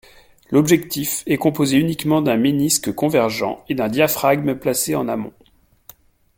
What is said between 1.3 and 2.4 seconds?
composé uniquement d'un